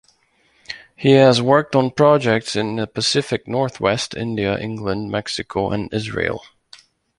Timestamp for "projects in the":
1.91-2.87